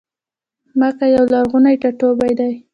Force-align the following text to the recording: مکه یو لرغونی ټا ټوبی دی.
مکه 0.79 1.05
یو 1.15 1.23
لرغونی 1.33 1.75
ټا 1.81 1.89
ټوبی 1.99 2.31
دی. 2.39 2.53